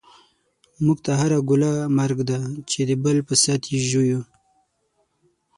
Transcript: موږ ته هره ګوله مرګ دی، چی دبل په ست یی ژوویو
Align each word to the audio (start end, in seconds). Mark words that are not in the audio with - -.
موږ 0.85 0.97
ته 1.05 1.11
هره 1.19 1.39
ګوله 1.49 1.71
مرګ 1.97 2.19
دی، 2.29 2.39
چی 2.69 2.79
دبل 2.87 3.17
په 3.27 3.33
ست 3.43 3.61
یی 3.71 3.79
ژوویو 3.89 4.21